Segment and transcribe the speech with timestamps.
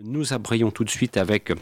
[0.00, 1.52] Nous abrayons tout de suite avec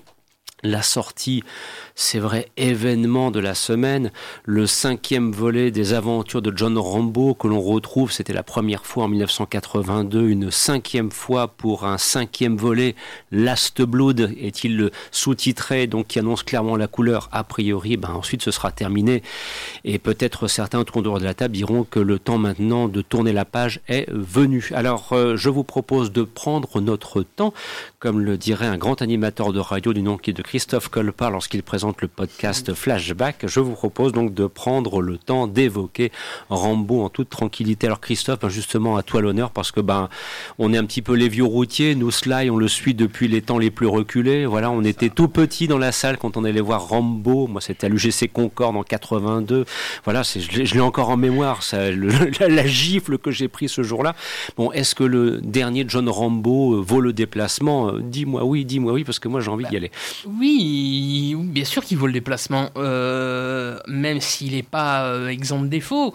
[0.62, 1.44] la sortie,
[1.94, 4.10] c'est vrai, événement de la semaine,
[4.44, 9.04] le cinquième volet des aventures de John Rambo que l'on retrouve, c'était la première fois
[9.04, 12.94] en 1982, une cinquième fois pour un cinquième volet,
[13.30, 18.50] Last Blood est-il sous-titré, donc qui annonce clairement la couleur, a priori, ben ensuite ce
[18.50, 19.22] sera terminé,
[19.84, 23.44] et peut-être certains autour de la table diront que le temps maintenant de tourner la
[23.44, 24.70] page est venu.
[24.74, 27.52] Alors euh, je vous propose de prendre notre temps,
[27.98, 31.32] comme le dirait un grand animateur de radio du nom qui est de Christophe Colpart
[31.32, 33.46] lorsqu'il présente le podcast Flashback.
[33.48, 36.12] Je vous propose donc de prendre le temps d'évoquer
[36.48, 37.88] Rambo en toute tranquillité.
[37.88, 40.08] Alors Christophe, ben, justement à toi l'honneur parce que ben
[40.58, 41.96] on est un petit peu les vieux routiers.
[41.96, 44.46] Nous Sly, on le suit depuis les temps les plus reculés.
[44.46, 47.48] Voilà, on était tout petit dans la salle quand on allait voir Rambo.
[47.48, 49.64] Moi, c'était à l'UGC Concorde en 82.
[50.04, 51.90] Voilà, je l'ai encore en mémoire, ça,
[52.40, 54.14] la, gifle que j'ai pris ce jour-là.
[54.56, 57.88] Bon, est-ce que le dernier John Rambo vaut le déplacement?
[57.88, 59.90] Euh, Dis-moi oui, dis-moi oui, parce que moi j'ai envie d'y bah, aller.
[60.38, 65.68] Oui, bien sûr qu'il vaut le déplacement, euh, même s'il n'est pas euh, exempt de
[65.68, 66.14] défauts.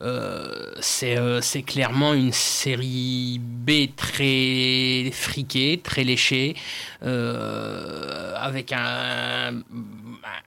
[0.00, 6.56] Euh, c'est clairement une série B très friquée, très léchée,
[7.02, 9.62] avec un,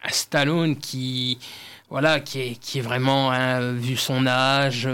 [0.10, 1.38] Stallone qui,
[1.90, 4.90] voilà, qui est, vraiment, hein, vu son âge,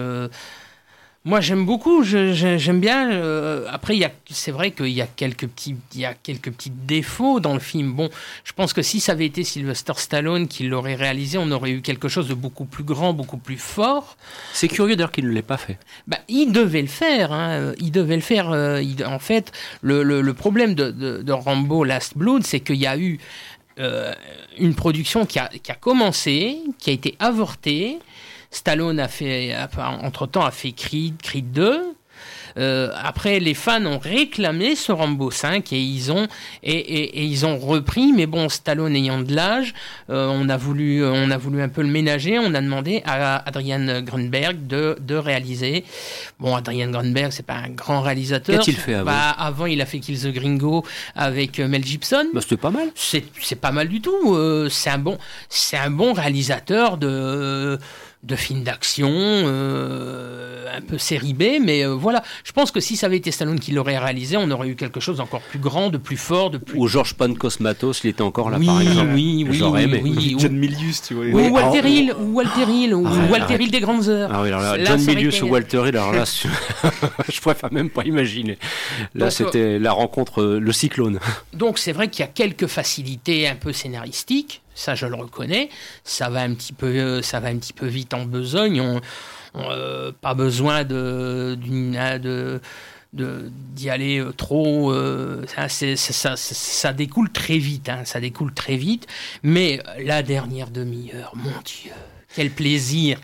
[1.24, 2.04] moi, j'aime beaucoup.
[2.04, 3.12] J'aime bien.
[3.12, 4.00] Euh, après,
[4.32, 7.60] c'est vrai qu'il y a quelques petits, il y a quelques petits défauts dans le
[7.60, 7.94] film.
[7.94, 8.10] Bon,
[8.44, 11.82] je pense que si ça avait été Sylvester Stallone qui l'aurait réalisé, on aurait eu
[11.82, 14.18] quelque chose de beaucoup plus grand, beaucoup plus fort.
[14.52, 15.78] C'est curieux d'ailleurs qu'il ne l'ait pas fait.
[16.08, 17.32] Bah, il devait le faire.
[17.32, 17.74] Hein.
[17.80, 18.52] Il devait le faire.
[18.52, 19.52] Euh, en fait,
[19.84, 23.20] le, problème de, Rambo Last Blood, c'est qu'il y a eu
[23.80, 24.16] euh,
[24.58, 28.00] une production qui a, qui a commencé, qui a été avortée
[28.52, 31.96] Stallone a fait, entre-temps, a fait Creed, Creed 2.
[32.58, 36.28] Euh, après, les fans ont réclamé ce Rambo 5 et ils ont
[36.64, 38.12] et, ils ont repris.
[38.14, 39.74] Mais bon, Stallone ayant de l'âge,
[40.10, 42.40] euh, on a voulu on a voulu un peu le ménager.
[42.40, 45.84] On a demandé à Adrian Grunberg de, de réaliser.
[46.40, 48.60] Bon, Adrian Grunberg, c'est pas un grand réalisateur.
[48.60, 49.06] Qu'a-t-il fait avant?
[49.12, 52.26] Bah, Avant, il a fait Kill the Gringo avec euh, Mel Gibson.
[52.34, 52.90] Bah, c'était pas mal.
[52.96, 54.38] C'est pas mal du tout.
[54.70, 55.18] c'est un bon
[55.50, 57.80] c'est un bon réalisateur de
[58.24, 62.24] de films d'action, euh, un peu série B, mais euh, voilà.
[62.44, 65.00] Je pense que si ça avait été Stallone qui l'aurait réalisé, on aurait eu quelque
[65.00, 66.78] chose d'encore plus grand, de plus fort, de plus.
[66.78, 69.12] Ou George Pancosmatos, il était encore là, par exemple.
[69.16, 70.02] Oui, oui, J'aurais aimé.
[70.04, 71.26] Oui, John Milius, tu vois.
[71.26, 74.30] Ou Walter Hill, ou Walter Hill, ou Walter Hill des grandes heures.
[74.32, 76.24] Ah oui, alors là, John Milius ou Walter Hill, alors là,
[77.30, 78.60] je préfère même pas imaginer.
[79.16, 81.20] Là, c'était la rencontre, euh, le cyclone.
[81.54, 85.70] Donc, c'est vrai qu'il y a quelques facilités un peu scénaristiques ça je le reconnais.
[86.04, 88.82] Ça va un petit peu, ça va un petit peu vite en besogne.
[88.82, 89.02] On,
[89.56, 91.58] euh, pas besoin de,
[93.14, 94.92] d'y aller euh, trop.
[94.94, 99.08] Euh, ça, ça, découle très vite, hein, ça découle très vite.
[99.44, 101.92] Mais la dernière demi-heure, mon Dieu,
[102.34, 103.20] quel plaisir!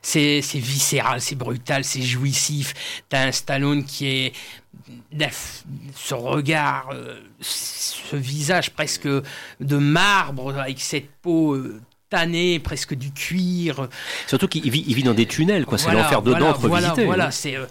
[0.00, 3.02] C'est viscéral, c'est brutal, c'est jouissif.
[3.10, 4.32] T'as un Stallone qui est
[5.94, 11.80] ce regard, euh, ce visage presque de marbre avec cette peau euh,
[12.10, 13.88] tannée, presque du cuir.
[14.26, 15.78] Surtout qu'il vit, il vit dans des tunnels, quoi.
[15.78, 17.66] C'est l'enfer dedans voilà, Voilà, voilà c'est, euh,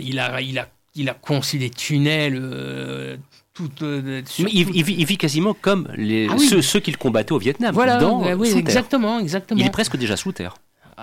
[0.00, 3.18] il, a, il, a, il a conçu des tunnels.
[3.54, 7.74] Tout, il, vit, quasiment comme les, ah ceux, qui le combattaient au Vietnam.
[7.74, 8.02] Voilà,
[8.36, 9.60] oui, exactement, exactement.
[9.60, 10.54] Il est presque déjà sous terre.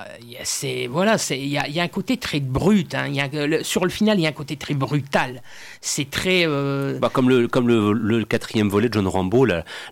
[0.07, 2.93] Euh, c'est voilà, il y a, un côté très brut.
[2.95, 3.07] Hein.
[3.07, 5.41] Y a, sur le final, il y a un côté très brutal.
[5.81, 9.45] C'est très euh, bah, comme le comme le, quatrième volet de John Rambo,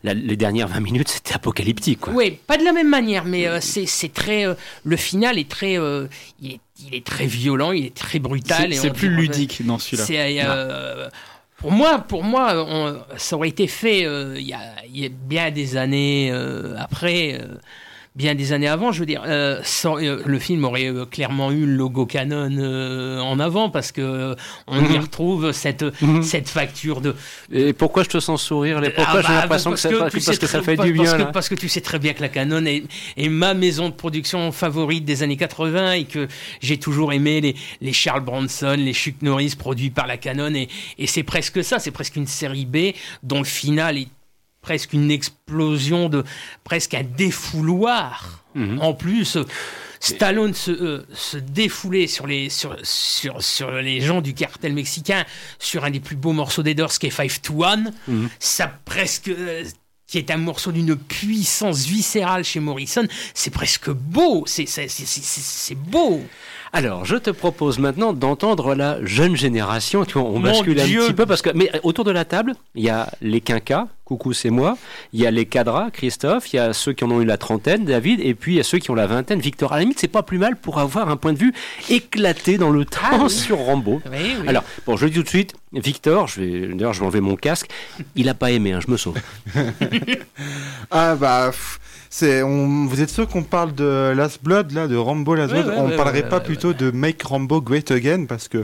[0.04, 2.08] les dernières 20 minutes, c'était apocalyptique.
[2.08, 4.46] Oui, pas de la même manière, mais euh, c'est très
[4.84, 5.78] le final est très
[6.40, 6.60] il
[6.94, 8.74] est, très violent, il est très brutal.
[8.74, 11.10] C'est plus ludique dans celui-là.
[11.58, 16.32] Pour moi, pour moi ça aurait été fait il y, y, a, bien des années
[16.78, 17.40] après
[18.18, 18.92] bien des années avant.
[18.92, 22.58] Je veux dire, euh, euh, le film aurait euh, clairement eu le logo Canon
[23.22, 24.36] en avant parce que
[24.66, 25.02] on y mhm.
[25.02, 26.24] retrouve cette mhm.
[26.24, 27.16] cette facture de.
[27.52, 30.38] Et pourquoi je te sens sourire les Pourquoi ah j'ai bah, l'impression que, ça, parce
[30.38, 32.84] que ça fait du bien parce que, tu sais très bien que la Canon est,
[33.16, 36.28] est, ma maison de production favorite des années 80 et que
[36.60, 40.68] j'ai toujours aimé les, les Charles Bronson, les Chuck Norris produits par la Canon et,
[40.98, 44.08] et c'est presque ça, c'est presque une série B dont le final est
[44.68, 46.26] presque une explosion de
[46.66, 48.44] presque un défouloir.
[48.54, 48.82] Mhm.
[48.82, 49.38] En plus,
[50.02, 55.24] Stallone se, euh, se défoulait sur les, sur, sur, sur, les gens du cartel mexicain
[55.58, 57.94] sur un des plus beaux morceaux des Doors qui est Five to One.
[58.10, 58.30] Mhm.
[58.40, 59.30] Ça presque.
[59.30, 59.64] Euh,
[60.06, 66.24] qui est un morceau d'une puissance viscérale chez Morrison, c'est presque beau, c'est beau.
[66.74, 70.06] Alors, je te propose maintenant d'entendre la jeune génération.
[70.06, 72.84] Tu vois, on bascule un petit peu parce que, mais autour de la table, il
[72.84, 73.88] y a les quinquas.
[74.06, 74.78] Coucou, c'est moi.
[75.12, 76.54] Il y a les cadras, Christophe.
[76.54, 78.22] Il y a ceux qui en ont eu la trentaine, David.
[78.22, 79.74] Et puis il y a ceux qui ont la vingtaine, Victor.
[79.74, 81.54] À la limite, c'est pas plus mal pour avoir un point de vue
[81.90, 84.02] éclaté dans le temps ah sur Rambo.
[84.48, 87.20] Alors, bon, je le dis tout de suite, Victor, je vais, d'ailleurs, je vais enlever
[87.20, 87.70] mon casque.
[88.16, 89.18] Il a pas aimé, hein, je me sauve.
[90.92, 91.52] ah bah.
[92.10, 95.90] C'est, vous êtes sûr qu'on parle de Last Blood, là, de Rambo Last Blood On
[95.96, 98.60] parlerait pas plutôt de Make Rambo Great Again Parce que,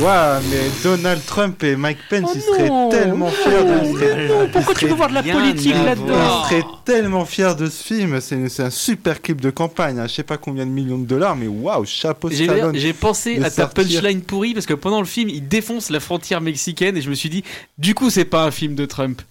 [0.00, 4.52] ouais, mais Donald Trump et Mike Pence, oh ils seraient tellement fiers de.
[4.52, 8.20] pourquoi tu veux voir de la politique là-dedans Ils seraient tellement fiers de ce film.
[8.20, 9.98] C'est, un super clip de campagne.
[9.98, 10.06] Hein.
[10.06, 13.50] Je sais pas combien de millions de dollars, mais waouh, chapeau J'ai, j'ai pensé à
[13.50, 17.10] ta punchline pourrie parce que pendant le film, il défonce la frontière mexicaine et je
[17.10, 17.44] me suis dit,
[17.78, 19.22] du coup, c'est pas un film de Trump.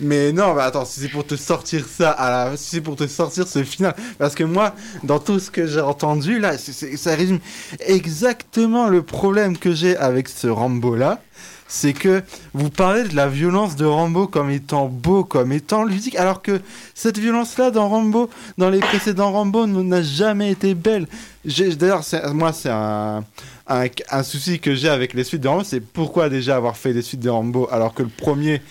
[0.00, 2.56] Mais non, bah attends, si c'est pour te sortir ça, à la...
[2.56, 5.80] si c'est pour te sortir ce final, parce que moi, dans tout ce que j'ai
[5.80, 7.40] entendu là, ça résume
[7.80, 11.20] exactement le problème que j'ai avec ce Rambo là.
[11.68, 12.22] C'est que
[12.54, 16.60] vous parlez de la violence de Rambo comme étant beau, comme étant ludique, alors que
[16.94, 21.06] cette violence-là dans Rambo, dans les précédents Rambo, n'a jamais été belle.
[21.44, 22.02] D'ailleurs,
[22.32, 23.24] moi, c'est un,
[23.66, 27.02] un, souci que j'ai avec les suites de Rambo, c'est pourquoi déjà avoir fait des
[27.02, 28.62] suites de Rambo alors que le premier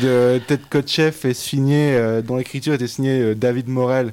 [0.00, 4.12] de Ted Kotcheff est signé, euh, dont l'écriture était signée euh, David Morel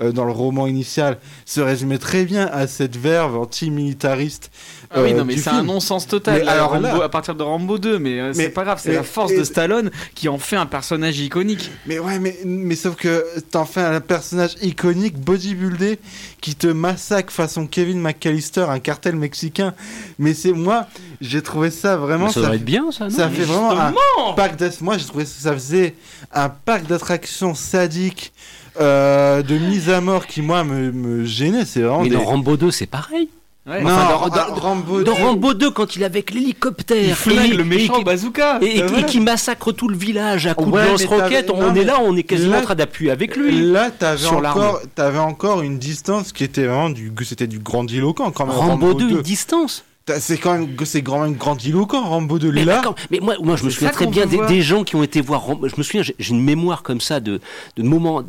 [0.00, 4.50] euh, dans le roman initial, se résumait très bien à cette verve anti-militariste
[4.96, 6.48] ah oui, non, euh, mais c'est un non-sens total.
[6.48, 9.42] alors à partir de Rambo 2, mais, euh, c'est pas grave, c'est la force de
[9.42, 11.70] Stallone qui en fait un personnage iconique.
[11.86, 15.98] Mais ouais, mais, mais sauf que t'en fais un personnage iconique, bodybuildé,
[16.40, 19.74] qui te massacre façon Kevin McAllister, un cartel mexicain.
[20.18, 20.86] Mais c'est moi,
[21.20, 22.28] j'ai trouvé ça vraiment.
[22.28, 23.04] ça, ça être bien, ça.
[23.04, 25.94] Non ça fait vraiment un parc Moi, j'ai trouvé que ça faisait
[26.32, 28.32] un parc d'attractions sadiques.
[28.80, 32.56] Euh, de mise à mort qui moi me, me gênait c'est vraiment mais dans Rambo
[32.56, 33.28] 2 c'est pareil
[33.66, 38.58] non, dans, Rambo, dans Rambo 2, quand il est avec l'hélicoptère, et, le méchant bazooka,
[38.60, 42.24] et, qui massacre tout le village à coups de lance-roquettes, on est là, on est
[42.24, 43.72] quasiment en train d'appuyer avec lui.
[43.72, 48.44] Là, t'avais encore, avais encore une distance qui était vraiment du, c'était du grandiloquent quand
[48.44, 48.54] même.
[48.54, 49.84] Rambo, Rambo 2, une distance.
[50.06, 52.82] C'est quand même, c'est quand même grandiloquent, Rambo de là.
[53.10, 55.66] Mais moi, moi, je me souviens très bien des, gens qui ont été voir Rambo.
[55.66, 57.40] Je me souviens, j'ai une mémoire comme ça de,
[57.76, 58.22] de moments.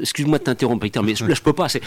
[0.00, 1.68] Excuse-moi de t'interrompre, mais là, je peux pas.
[1.68, 1.80] C'est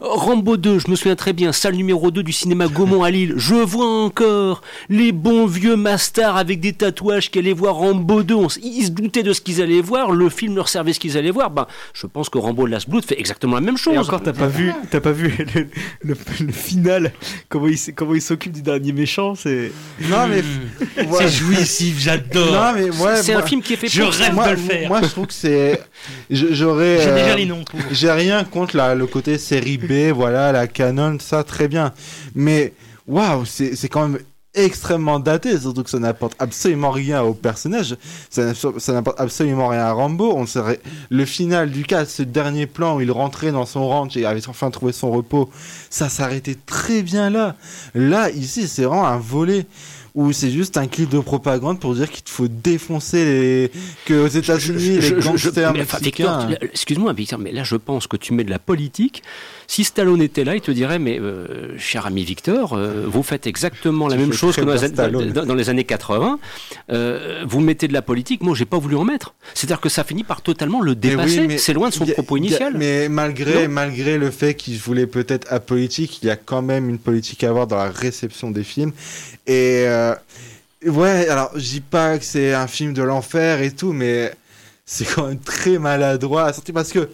[0.00, 0.78] Rambo 2.
[0.78, 1.50] Je me souviens très bien.
[1.50, 3.34] Salle numéro 2 du cinéma Gaumont à Lille.
[3.36, 8.36] Je vois encore les bons vieux masters avec des tatouages qui allaient voir Rambo 2.
[8.62, 10.12] ils se doutaient de ce qu'ils allaient voir.
[10.12, 11.50] Le film leur servait ce qu'ils allaient voir.
[11.50, 13.94] Ben, je pense que Rambo Last Blood fait exactement la même chose.
[13.94, 15.44] Et encore, t'as pas vu, t'as pas vu
[16.02, 16.14] le,
[16.52, 17.12] final,
[17.48, 19.72] comment il, comment il s'occupe du dernier méchant, c'est.
[20.00, 20.42] Non, mais.
[21.18, 22.52] C'est jouissif, j'adore.
[22.52, 24.56] Non, mais ouais, C'est un film qui est fait je pour rêve moi, de le
[24.56, 24.88] faire.
[24.88, 25.80] Moi, je trouve que c'est.
[26.30, 27.00] J'aurais.
[27.02, 31.18] J'ai déjà les noms J'ai rien contre la, le côté série B, voilà, la canon,
[31.20, 31.92] ça, très bien.
[32.34, 32.72] Mais.
[33.06, 34.18] Waouh, c'est quand même
[34.56, 37.96] extrêmement daté, surtout que ça n'apporte absolument rien au personnage,
[38.30, 38.52] ça,
[38.88, 40.32] n'apporte absolument rien à Rambo.
[40.34, 40.80] On serait
[41.10, 44.48] le final du cas, ce dernier plan où il rentrait dans son ranch et avait
[44.48, 45.50] enfin trouvé son repos,
[45.90, 47.54] ça s'arrêtait très bien là.
[47.94, 49.66] Là, ici, c'est vraiment un volet
[50.16, 53.70] ou c'est juste un clip de propagande pour dire qu'il faut défoncer les
[54.06, 56.48] que aux États-Unis les gangsters mexicains.
[56.62, 59.22] Excuse-moi, Victor, mais là je pense que tu mets de la politique.
[59.66, 63.46] Si Stallone était là, il te dirait mais euh, cher ami Victor, euh, vous faites
[63.46, 66.38] exactement la même chose que dans les, années 80.
[66.90, 68.42] Euh, vous mettez de la politique.
[68.42, 69.34] Moi, j'ai pas voulu en mettre.
[69.54, 71.58] C'est-à-dire que ça finit par totalement le dépasser.
[71.58, 72.74] c'est loin de son propos initial.
[72.76, 76.98] mais malgré malgré le fait qu'il voulait peut-être apolitique, il y a quand même une
[76.98, 78.92] politique à avoir dans la réception des films
[79.46, 79.86] et
[80.84, 84.32] ouais, alors je dis pas que c'est un film de l'enfer et tout, mais
[84.84, 87.08] c'est quand même très maladroit à sortir parce que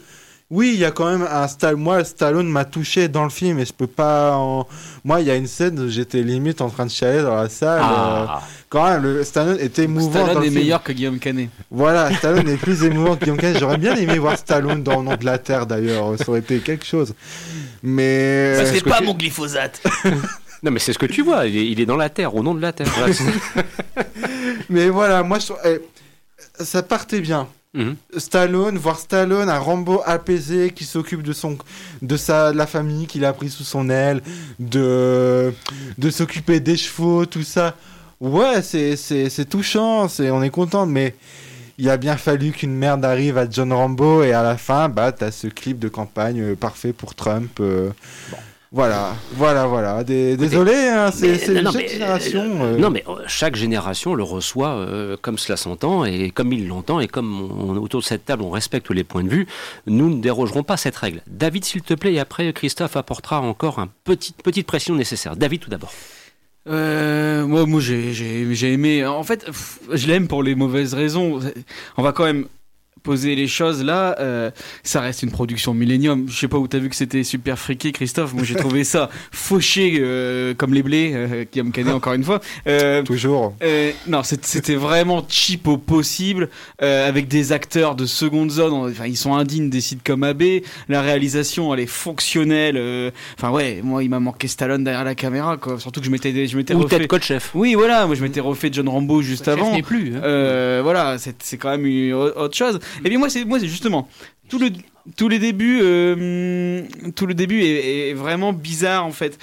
[0.53, 1.77] oui, il y a quand même un style.
[1.77, 4.37] Moi, Stallone m'a touché dans le film et je peux pas.
[4.37, 4.69] En...
[5.03, 7.49] Moi, il y a une scène où j'étais limite en train de chialer dans la
[7.49, 7.81] salle.
[7.83, 8.37] Ah.
[8.37, 10.27] Euh, quand même, le Stallone était émouvant.
[10.27, 11.49] Stallone est meilleur que Guillaume Canet.
[11.71, 13.61] Voilà, Stallone est plus émouvant que Guillaume Canet.
[13.61, 16.19] J'aurais bien aimé voir Stallone dans le nom de la Terre d'ailleurs.
[16.19, 17.15] Ça aurait été quelque chose.
[17.83, 18.55] Mais.
[18.57, 19.83] Ça, c'est pas mon glyphosate.
[20.65, 21.47] Non, mais c'est ce que tu vois.
[21.47, 22.87] Il est, dans la terre, au nom de la terre.
[24.71, 25.81] mais voilà, moi, eh,
[26.63, 27.49] ça partait bien.
[27.75, 27.97] Mhm.
[28.19, 31.57] Stallone, voir Stallone, un Rambo apaisé qui s'occupe de son,
[32.03, 34.21] de sa, la famille qu'il a pris sous son aile,
[34.59, 35.55] de,
[35.97, 37.75] de s'occuper des chevaux, tout ça.
[38.21, 41.15] Ouais, c'est, c'est, touchant, c'est, on est content, mais
[41.79, 45.11] il a bien fallu qu'une merde arrive à John Rambo et à la fin, bah,
[45.11, 47.59] t'as ce clip de campagne euh, parfait pour Trump.
[47.61, 47.91] Euh.
[48.75, 50.03] Voilà, voilà, voilà.
[50.03, 52.43] désolé, hein, c'est chaque génération.
[52.63, 54.87] Euh, non, mais chaque génération le reçoit
[55.21, 57.43] comme cela s'entend et comme il l'entend et comme
[57.79, 59.47] autour de cette table on respecte les points de vue,
[59.87, 61.21] nous ne dérogerons pas cette règle.
[61.27, 65.37] David, s'il te plaît, et après Christophe apportera encore une petite, petite pression nécessaire.
[65.37, 65.93] David, tout d'abord.
[66.65, 69.05] moi, moi j'ai aimé.
[69.05, 69.51] En fait,
[69.93, 71.41] je l'aime pour les mauvaises raisons.
[71.99, 72.47] On va quand même
[73.03, 74.51] poser les choses là, euh,
[74.83, 76.27] ça reste une production Millennium.
[76.29, 78.33] Je sais pas où t'as vu que c'était super friqué, Christophe.
[78.35, 82.15] Moi j'ai trouvé ça fauché euh, comme les blés, euh, qui a me canné encore
[82.15, 82.41] une fois.
[83.05, 83.55] Toujours.
[84.07, 88.73] non, c'était vraiment cheap au possible, avec des acteurs de seconde zone.
[88.73, 90.43] Enfin, ils sont indignes des sites comme AB.
[90.89, 93.13] La réalisation, elle est fonctionnelle.
[93.39, 95.79] Enfin ouais, moi il m'a manqué Stallone derrière la caméra, quoi.
[95.79, 97.07] Surtout que je m'étais, je m'étais refait.
[97.07, 97.51] Code chef.
[97.55, 98.07] Oui, voilà.
[98.07, 99.75] Moi je m'étais refait John Rambo juste avant.
[99.75, 100.15] Chef plus.
[100.17, 100.81] Hein.
[100.83, 102.79] voilà, c'est quand même une autre chose.
[103.05, 104.09] Et bien moi, c'est moi, c'est justement
[104.49, 104.71] tout le
[105.17, 106.83] tous les débuts, euh,
[107.17, 109.39] tout le début est, vraiment bizarre en fait.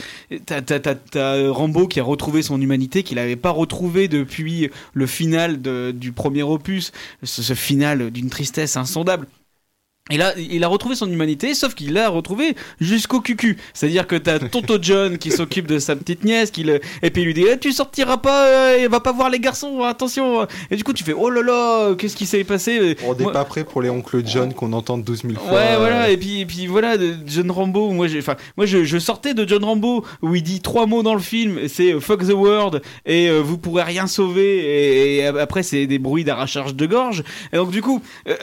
[0.46, 5.62] T'as, Rambo qui a retrouvé son humanité qu'il n'avait pas retrouvé depuis le final
[5.93, 6.91] du premier opus,
[7.24, 9.27] ce final d'une tristesse insondable.
[10.09, 13.57] Et là, il a retrouvé son humanité, sauf qu'il l'a retrouvé jusqu'au cucu.
[13.73, 16.79] C'est-à-dire que t'as Tonto John qui s'occupe de sa petite nièce, qui le...
[17.03, 19.83] et puis il lui dit eh, Tu sortiras pas, euh, va pas voir les garçons,
[19.83, 20.47] attention.
[20.71, 22.97] Et du coup, tu fais Oh là là, qu'est-ce qui s'est passé?
[23.05, 25.53] On n'est pas prêt pour les oncles John qu'on entend 12 000 fois.
[25.53, 26.95] Ouais, voilà, et puis, et puis voilà,
[27.27, 28.21] John Rambo, moi, j'ai,
[28.57, 31.67] moi je, je, sortais de John Rambo où il dit trois mots dans le film
[31.67, 35.99] c'est euh, Fuck the world et euh, vous pourrez rien sauver, et, après, c'est des
[35.99, 37.23] bruits d'arrachage de gorge.
[37.53, 38.01] Et donc, du coup,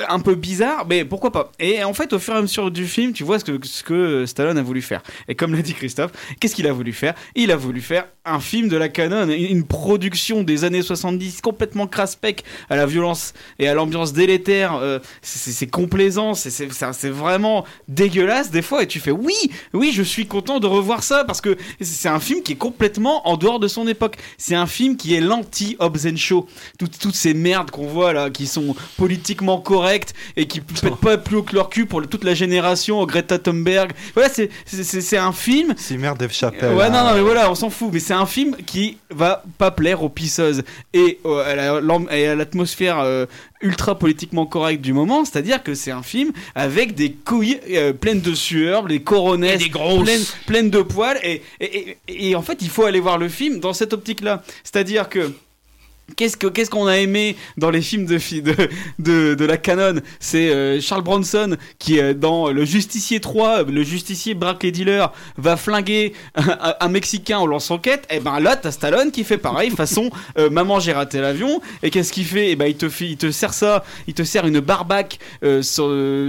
[0.09, 1.51] un peu bizarre, mais pourquoi pas?
[1.59, 3.83] Et en fait, au fur et à mesure du film, tu vois ce que, ce
[3.83, 5.03] que Stallone a voulu faire.
[5.29, 7.15] Et comme l'a dit Christophe, qu'est-ce qu'il a voulu faire?
[7.35, 11.87] Il a voulu faire un film de la canon, une production des années 70 complètement
[11.87, 14.75] craspec à la violence et à l'ambiance délétère.
[14.75, 18.83] Euh, c'est complaisant, c'est vraiment dégueulasse des fois.
[18.83, 19.35] Et tu fais oui,
[19.73, 23.27] oui, je suis content de revoir ça parce que c'est un film qui est complètement
[23.29, 24.17] en dehors de son époque.
[24.39, 26.47] C'est un film qui est l'anti-Hobbs Show.
[26.79, 31.17] Toutes, toutes ces merdes qu'on voit là, qui sont politiquement correctes et qui pètent pas
[31.19, 33.93] plus haut leur cul pour toute la génération, Greta Thunberg.
[34.15, 35.75] Voilà, c'est un film.
[35.77, 36.75] C'est merde Dave Chappelle.
[36.75, 37.91] Ouais, non, non, mais voilà, on s'en fout.
[37.93, 40.63] Mais c'est un film qui va pas plaire aux pisseuses
[40.93, 43.27] et à l'atmosphère euh,
[43.61, 45.25] ultra politiquement correcte du moment.
[45.25, 50.25] C'est-à-dire que c'est un film avec des couilles euh, pleines de sueur, les coronesses pleines,
[50.47, 51.19] pleines, de poils.
[51.23, 54.43] Et, et, et en fait, il faut aller voir le film dans cette optique-là.
[54.65, 55.33] C'est-à-dire que
[56.15, 58.19] Qu'est-ce qu'on ce qu'on a aimé dans les films de,
[58.99, 60.01] de, de, la canon?
[60.21, 65.13] C'est euh, Charles Bronson qui, euh, dans Le Justicier 3, le justicier braque les dealers,
[65.37, 68.07] va flinguer un, Mexicain en lance quête.
[68.09, 71.61] Et eh ben là, t'as Stallone qui fait pareil, façon euh, Maman, j'ai raté l'avion.
[71.83, 72.49] Et qu'est-ce qu'il fait?
[72.49, 75.19] Et eh ben il te, il te sert ça, il te sert une barbac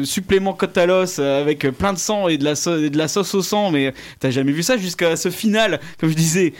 [0.04, 3.36] supplément côte à l'os avec plein de sang et de, la et de la sauce
[3.36, 3.70] au sang.
[3.70, 6.54] Mais t'as jamais vu ça jusqu'à ce final, comme je disais,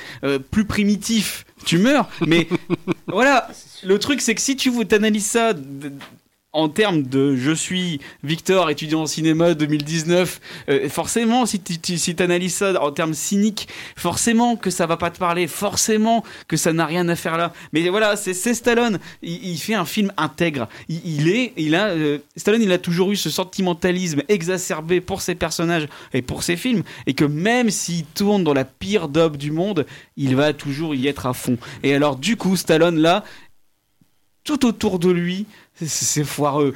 [0.52, 2.10] plus primitif tu meurs.
[2.26, 2.48] Mais
[3.08, 3.48] voilà,
[3.84, 5.54] le truc c'est que si tu t'analyses ça
[6.58, 12.16] en termes de je suis Victor, étudiant en cinéma 2019, euh, forcément, si tu si
[12.18, 16.74] analyses ça en termes cyniques, forcément que ça va pas te parler, forcément que ça
[16.74, 17.54] n'a rien à faire là.
[17.74, 20.68] Mais voilà, c'est Stallone, il, fait un film intègre.
[20.90, 25.36] Il, est, il a, euh, Stallone, il a toujours eu ce sentimentalisme exacerbé pour ses
[25.36, 29.52] personnages et pour ses films, et que même s'il tourne dans la pire dub du
[29.52, 29.86] monde,
[30.16, 31.60] il va toujours y être à fond.
[31.84, 33.24] Et alors, du coup, Stallone là,
[34.48, 35.46] tout autour de lui,
[35.86, 36.74] c'est foireux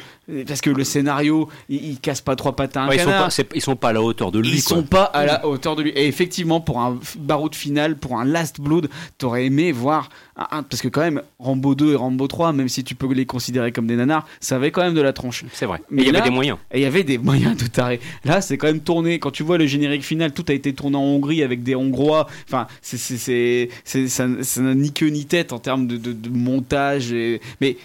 [0.48, 3.90] parce que le scénario il, casse pas trois un Ils sont, pas, ils sont pas
[3.90, 4.50] à la hauteur de lui.
[4.50, 5.92] Ils sont pas à la hauteur de lui.
[5.92, 10.82] Et effectivement, pour un baroud final, pour un Last Blood, t'aurais aimé voir un, parce
[10.82, 13.88] que quand même Rambo 2 et Rambo 3, même si tu peux les considérer comme
[13.88, 15.44] des nanars, ça avait quand même de la tronche.
[15.54, 15.82] C'est vrai.
[15.90, 16.58] Mais il y avait des moyens.
[16.72, 18.00] Et il y avait des moyens de taré.
[18.24, 19.20] Là, c'est quand même tourné.
[19.20, 22.28] Quand tu vois le générique final, tout a été tourné en Hongrie avec des Hongrois.
[22.48, 27.12] Enfin, c'est ça n'a ni queue ni tête en termes de, de, de montage.
[27.12, 27.42] Et...
[27.60, 27.78] Mais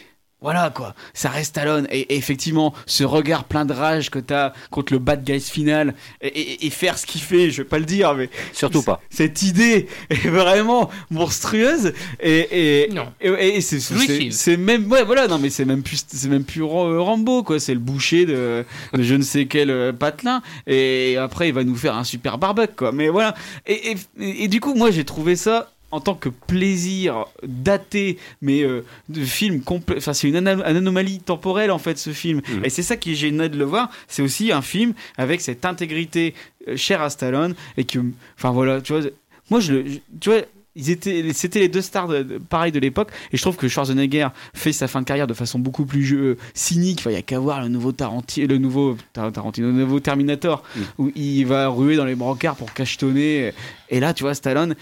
[0.42, 1.86] voilà quoi, ça reste Stallone.
[1.90, 6.68] Et, effectivement, ce regard plein de rage que t'as contre le bad guys final et,
[6.68, 8.28] faire ce qu'il fait, je vais pas le dire, mais.
[8.52, 9.00] Surtout pas.
[9.08, 11.94] Cette idée est vraiment monstrueuse.
[12.20, 13.06] Et, non.
[13.20, 14.92] et, c'est même.
[14.92, 17.58] Ouais, voilà, non, mais c'est même plus, c'est même plus Rambo quoi.
[17.58, 20.42] C'est le boucher de, je ne sais quel euh, patelin.
[20.66, 22.92] Et après, il va nous faire un super barbecue quoi.
[22.92, 23.34] Mais voilà.
[23.66, 29.24] et du coup, moi, j'ai trouvé ça en tant que plaisir daté, mais euh, de
[29.24, 29.96] film complet.
[29.98, 32.42] Enfin, c'est une, anomalie temporelle en fait ce film.
[32.48, 32.64] Mhm.
[32.64, 33.90] Et c'est ça qui est gênant de le voir.
[34.08, 36.34] C'est aussi un film avec cette intégrité
[36.68, 38.00] euh, chère à Stallone et que,
[38.36, 39.02] enfin voilà, tu vois,
[39.50, 39.84] moi je le,
[40.20, 40.40] tu vois,
[40.78, 43.08] ils étaient, c'était les deux stars de, de- pareil de l'époque.
[43.32, 46.36] Et je trouve que Schwarzenegger fait sa fin de carrière de façon beaucoup plus euh,
[46.52, 46.98] cynique.
[47.00, 50.00] Enfin, il y a qu'à voir le nouveau Tarantino, le nouveau Tar- Tarantino, le nouveau
[50.00, 50.80] Terminator, Mm.
[50.98, 53.52] où il va ruer dans les brancards pour cachetonner.
[53.88, 54.74] Et là, tu vois, Stallone,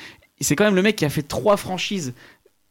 [0.44, 2.14] c'est quand même le mec qui a fait trois franchises.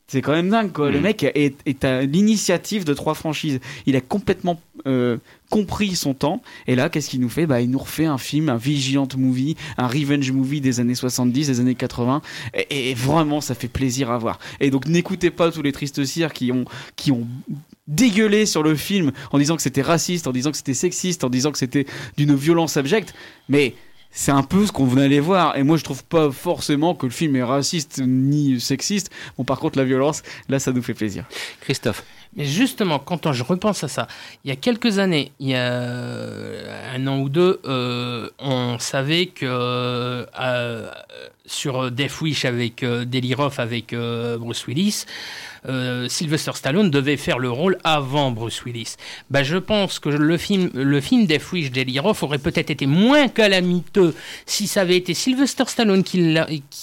[0.07, 0.91] C'est quand même dingue, quoi.
[0.91, 1.03] Le Mm.
[1.03, 3.59] mec est, est à l'initiative de trois franchises.
[3.85, 5.17] Il a complètement euh,
[5.49, 6.41] compris son temps.
[6.67, 7.45] Et là, qu'est-ce qu'il nous fait?
[7.47, 11.47] Bah, Il nous refait un film, un vigilant movie, un revenge movie des années 70,
[11.47, 12.21] des années 80.
[12.69, 14.39] Et, et vraiment, ça fait plaisir à voir.
[14.59, 16.65] Et donc, n'écoutez pas tous les tristes cires qui ont,
[16.97, 17.25] qui ont
[17.87, 21.29] dégueulé sur le film en disant que c'était raciste, en disant que c'était sexiste, en
[21.29, 21.85] disant que c'était
[22.17, 23.13] d'une violence abjecte.
[23.47, 23.73] Mais
[24.13, 25.57] c'est un peu ce qu'on venait aller voir.
[25.57, 29.11] Et moi, je trouve pas forcément que le film est raciste ni sexiste.
[29.37, 31.25] Bon, par contre, la violence, là, ça nous fait plaisir.
[31.61, 32.03] Christophe.
[32.35, 34.07] Mais justement, quand je repense à ça,
[34.43, 38.79] il y a quelques années, il y a euh, un an ou deux, euh, on
[38.79, 40.91] savait que euh,
[41.45, 45.05] sur Death Wish avec euh, Delirov avec euh, Bruce Willis,
[45.67, 48.95] euh, Sylvester Stallone devait faire le rôle avant Bruce Willis.
[49.29, 53.27] Bah, je pense que le film, le film Death Wish Delirov aurait peut-être été moins
[53.27, 54.13] calamiteux
[54.45, 56.35] si ça avait été Sylvester Stallone qui,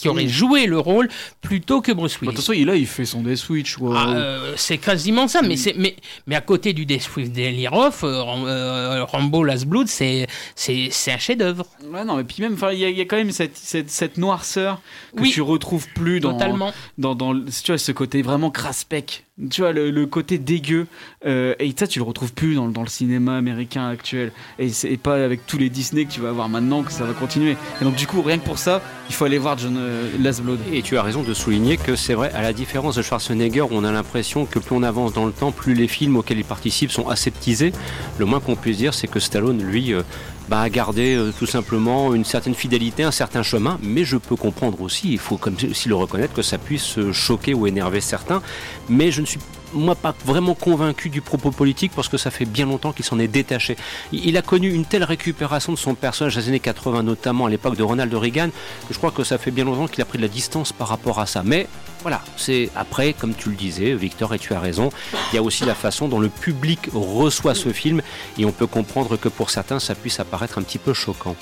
[0.06, 1.08] aurait joué le rôle
[1.40, 2.32] plutôt que Bruce Bon, Willis.
[2.32, 3.46] De toute façon, il, là, il fait son Death
[3.78, 3.94] quoi.
[3.98, 5.96] Ah, euh, c'est quasiment ça, mais, c'est, mais,
[6.26, 11.12] mais à côté du Death with Delirov, euh, Ram- Rambo Last Blood, c'est, c'est, c'est
[11.12, 11.66] un chef-d'œuvre.
[11.92, 13.90] Ouais, non, et puis même, il y, a- il y a quand même cette, cette,
[13.90, 14.80] cette noirceur
[15.16, 15.30] que Oui.
[15.30, 16.72] tu retrouves plus dans, Totalement.
[16.98, 19.24] dans, dans, tu vois, ce côté vraiment craspec.
[19.50, 20.86] Tu vois, le, côté dégueu.
[21.26, 24.32] euh, et ça, tu le retrouves plus dans, le cinéma américain actuel.
[24.60, 27.12] Et c'est pas avec tous les Disney que tu vas avoir maintenant que ça va
[27.12, 27.56] continuer.
[27.80, 30.56] Et donc, du coup, rien que pour ça, il faut aller voir John euh.
[30.72, 33.82] Et tu as raison de souligner que c'est vrai, à la différence de Schwarzenegger, on
[33.82, 36.92] a l'impression que plus on avance dans le temps, plus les films auxquels il participe
[36.92, 37.72] sont aseptisés.
[38.18, 40.02] Le moins qu'on puisse dire, c'est que Stallone, lui, euh,
[40.50, 43.78] bah, a gardé euh, tout simplement une certaine fidélité, un certain chemin.
[43.84, 47.12] Mais je peux comprendre aussi, il faut comme aussi le reconnaître, que ça puisse euh,
[47.12, 48.42] choquer ou énerver certains.
[48.88, 49.38] Mais je ne suis
[49.72, 53.18] moi pas vraiment convaincu du propos politique parce que ça fait bien longtemps qu'il s'en
[53.18, 53.76] est détaché.
[54.12, 57.50] Il a connu une telle récupération de son personnage dans les années 80, notamment à
[57.50, 58.48] l'époque de Ronald Reagan,
[58.88, 60.88] que je crois que ça fait bien longtemps qu'il a pris de la distance par
[60.88, 61.42] rapport à ça.
[61.44, 61.66] Mais
[62.02, 64.90] voilà, c'est après, comme tu le disais, Victor, et tu as raison,
[65.32, 68.02] il y a aussi la façon dont le public reçoit ce film
[68.38, 71.36] et on peut comprendre que pour certains, ça puisse apparaître un petit peu choquant.